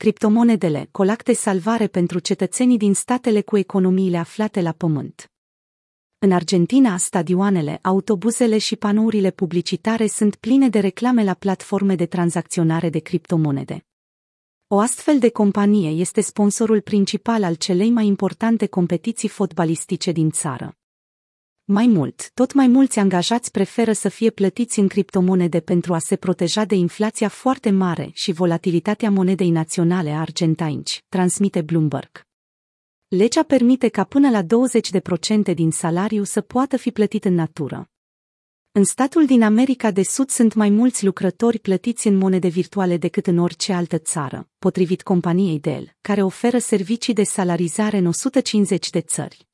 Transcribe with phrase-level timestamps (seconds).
[0.00, 5.30] criptomonedele, colacte salvare pentru cetățenii din statele cu economiile aflate la pământ.
[6.18, 12.90] În Argentina, stadioanele, autobuzele și panourile publicitare sunt pline de reclame la platforme de tranzacționare
[12.90, 13.86] de criptomonede.
[14.66, 20.79] O astfel de companie este sponsorul principal al celei mai importante competiții fotbalistice din țară.
[21.72, 26.16] Mai mult, tot mai mulți angajați preferă să fie plătiți în criptomonede pentru a se
[26.16, 32.26] proteja de inflația foarte mare și volatilitatea monedei naționale a argentinci, transmite Bloomberg.
[33.08, 37.90] Legea permite ca până la 20% din salariu să poată fi plătit în natură.
[38.72, 43.26] În statul din America de Sud sunt mai mulți lucrători plătiți în monede virtuale decât
[43.26, 49.00] în orice altă țară, potrivit companiei Dell, care oferă servicii de salarizare în 150 de
[49.00, 49.48] țări.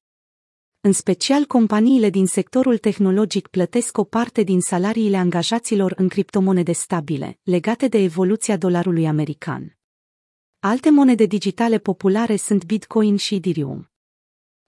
[0.87, 7.39] În special, companiile din sectorul tehnologic plătesc o parte din salariile angajaților în criptomonede stabile,
[7.43, 9.79] legate de evoluția dolarului american.
[10.59, 13.91] Alte monede digitale populare sunt Bitcoin și Ethereum.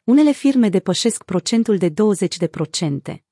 [0.04, 1.94] Unele firme depășesc procentul de 20%,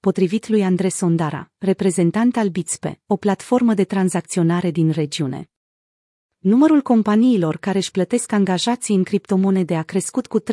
[0.01, 5.51] potrivit lui Andre Sondara, reprezentant al Bitspe, o platformă de tranzacționare din regiune.
[6.39, 10.45] Numărul companiilor care își plătesc angajații în criptomonede a crescut cu 340%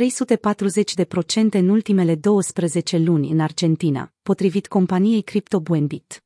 [1.52, 6.24] în ultimele 12 luni în Argentina, potrivit companiei CryptoBuenbit.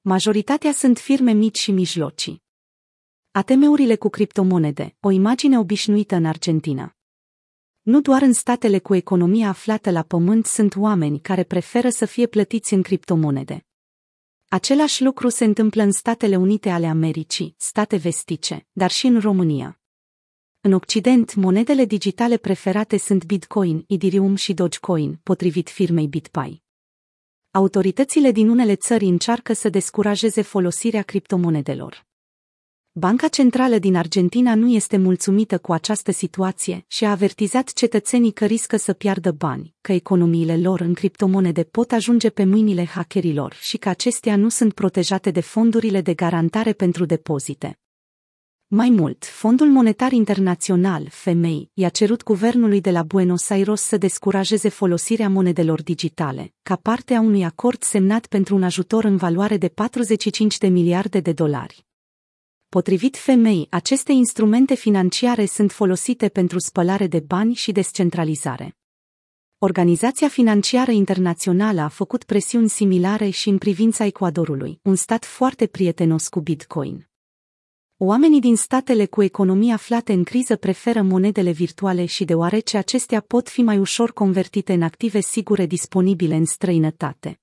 [0.00, 2.42] Majoritatea sunt firme mici și mijlocii.
[3.30, 6.96] ATM-urile cu criptomonede, o imagine obișnuită în Argentina.
[7.80, 12.26] Nu doar în statele cu economia aflată la pământ sunt oameni care preferă să fie
[12.26, 13.64] plătiți în criptomonede.
[14.52, 19.80] Același lucru se întâmplă în Statele Unite ale Americii, state vestice, dar și în România.
[20.60, 26.62] În Occident, monedele digitale preferate sunt Bitcoin, Ethereum și Dogecoin, potrivit firmei BitPay.
[27.50, 32.09] Autoritățile din unele țări încearcă să descurajeze folosirea criptomonedelor.
[32.92, 38.44] Banca Centrală din Argentina nu este mulțumită cu această situație și a avertizat cetățenii că
[38.44, 43.76] riscă să piardă bani, că economiile lor în criptomonede pot ajunge pe mâinile hackerilor și
[43.76, 47.78] că acestea nu sunt protejate de fondurile de garantare pentru depozite.
[48.66, 54.68] Mai mult, Fondul Monetar Internațional, FMI, i-a cerut guvernului de la Buenos Aires să descurajeze
[54.68, 59.68] folosirea monedelor digitale, ca parte a unui acord semnat pentru un ajutor în valoare de
[59.68, 61.88] 45 de miliarde de dolari.
[62.70, 68.76] Potrivit femei, aceste instrumente financiare sunt folosite pentru spălare de bani și descentralizare.
[69.58, 76.28] Organizația financiară internațională a făcut presiuni similare și în privința Ecuadorului, un stat foarte prietenos
[76.28, 77.08] cu Bitcoin.
[77.96, 83.48] Oamenii din statele cu economii aflate în criză preferă monedele virtuale și deoarece acestea pot
[83.48, 87.40] fi mai ușor convertite în active sigure disponibile în străinătate.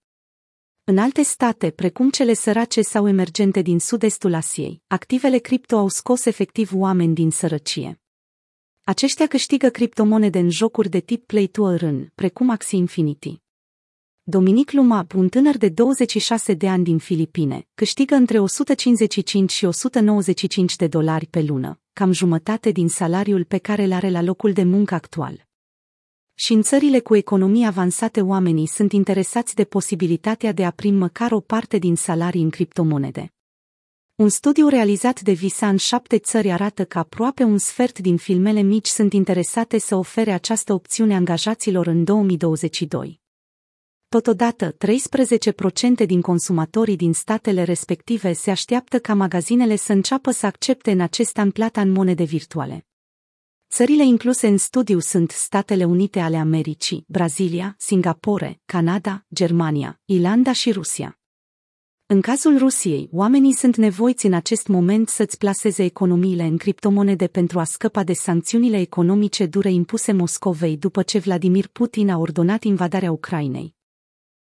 [0.89, 6.25] În alte state, precum cele sărace sau emergente din sud-estul Asiei, activele cripto au scos
[6.25, 8.01] efectiv oameni din sărăcie.
[8.83, 13.41] Aceștia câștigă criptomonede în jocuri de tip Play to Earn, precum Axie Infinity.
[14.23, 20.75] Dominic Lumab, un tânăr de 26 de ani din Filipine, câștigă între 155 și 195
[20.75, 24.63] de dolari pe lună, cam jumătate din salariul pe care îl are la locul de
[24.63, 25.46] muncă actual
[26.39, 31.31] și în țările cu economii avansate oamenii sunt interesați de posibilitatea de a primi măcar
[31.31, 33.33] o parte din salarii în criptomonede.
[34.15, 38.61] Un studiu realizat de Visa în șapte țări arată că aproape un sfert din filmele
[38.61, 43.21] mici sunt interesate să ofere această opțiune angajaților în 2022.
[44.07, 44.75] Totodată, 13%
[46.05, 51.37] din consumatorii din statele respective se așteaptă ca magazinele să înceapă să accepte în acest
[51.37, 52.86] an plata în monede virtuale.
[53.69, 60.71] Țările incluse în studiu sunt Statele Unite ale Americii, Brazilia, Singapore, Canada, Germania, Irlanda și
[60.71, 61.19] Rusia.
[62.05, 67.59] În cazul Rusiei, oamenii sunt nevoiți în acest moment să-ți plaseze economiile în criptomonede pentru
[67.59, 73.11] a scăpa de sancțiunile economice dure impuse Moscovei după ce Vladimir Putin a ordonat invadarea
[73.11, 73.76] Ucrainei.